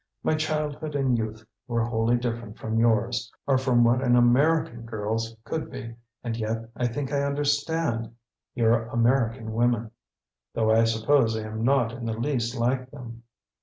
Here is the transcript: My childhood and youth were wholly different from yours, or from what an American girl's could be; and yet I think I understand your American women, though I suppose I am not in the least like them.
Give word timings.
My 0.23 0.33
childhood 0.33 0.95
and 0.95 1.15
youth 1.15 1.45
were 1.67 1.85
wholly 1.85 2.17
different 2.17 2.57
from 2.57 2.79
yours, 2.79 3.31
or 3.45 3.59
from 3.59 3.83
what 3.83 4.01
an 4.03 4.15
American 4.15 4.81
girl's 4.83 5.37
could 5.43 5.69
be; 5.69 5.95
and 6.23 6.35
yet 6.35 6.71
I 6.75 6.87
think 6.87 7.11
I 7.11 7.21
understand 7.21 8.11
your 8.55 8.87
American 8.87 9.53
women, 9.53 9.91
though 10.55 10.71
I 10.71 10.85
suppose 10.85 11.37
I 11.37 11.43
am 11.43 11.63
not 11.63 11.91
in 11.93 12.05
the 12.05 12.13
least 12.17 12.55
like 12.57 12.89
them. 12.89 13.21